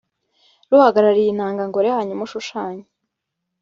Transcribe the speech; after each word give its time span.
ruhagarariye 0.71 1.29
intangangore 1.31 1.87
hanyuma 1.97 2.21
ushushanye 2.27 2.83